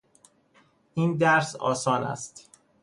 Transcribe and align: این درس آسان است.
این 0.93 1.17
درس 1.17 1.55
آسان 1.55 2.03
است. 2.03 2.49